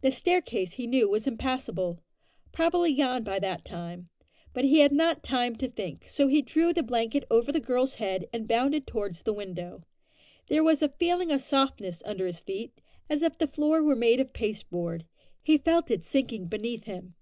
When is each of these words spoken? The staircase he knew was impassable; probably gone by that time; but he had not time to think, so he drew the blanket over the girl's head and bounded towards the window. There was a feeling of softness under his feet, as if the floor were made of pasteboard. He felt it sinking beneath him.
The 0.00 0.10
staircase 0.10 0.72
he 0.72 0.88
knew 0.88 1.08
was 1.08 1.28
impassable; 1.28 2.02
probably 2.50 2.92
gone 2.92 3.22
by 3.22 3.38
that 3.38 3.64
time; 3.64 4.08
but 4.52 4.64
he 4.64 4.80
had 4.80 4.90
not 4.90 5.22
time 5.22 5.54
to 5.58 5.68
think, 5.70 6.08
so 6.08 6.26
he 6.26 6.42
drew 6.42 6.72
the 6.72 6.82
blanket 6.82 7.22
over 7.30 7.52
the 7.52 7.60
girl's 7.60 7.94
head 7.94 8.28
and 8.32 8.48
bounded 8.48 8.84
towards 8.84 9.22
the 9.22 9.32
window. 9.32 9.84
There 10.48 10.64
was 10.64 10.82
a 10.82 10.88
feeling 10.88 11.30
of 11.30 11.40
softness 11.40 12.02
under 12.04 12.26
his 12.26 12.40
feet, 12.40 12.80
as 13.08 13.22
if 13.22 13.38
the 13.38 13.46
floor 13.46 13.80
were 13.80 13.94
made 13.94 14.18
of 14.18 14.32
pasteboard. 14.32 15.04
He 15.40 15.56
felt 15.56 15.88
it 15.88 16.02
sinking 16.02 16.46
beneath 16.46 16.86
him. 16.86 17.14